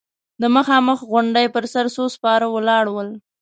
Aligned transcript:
د 0.41 0.43
مخامخ 0.55 0.99
غونډۍ 1.11 1.47
پر 1.55 1.63
سر 1.73 1.85
څو 1.95 2.03
سپاره 2.15 2.45
ولاړ 2.55 2.85
ول. 2.91 3.09